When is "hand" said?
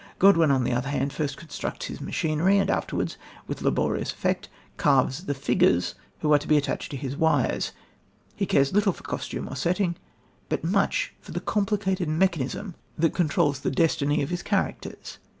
0.89-1.13